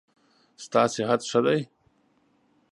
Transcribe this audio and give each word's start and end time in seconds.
ستا 0.63 0.81
صحت 0.93 1.21
ښه 1.29 1.39
دی؟ 1.45 1.59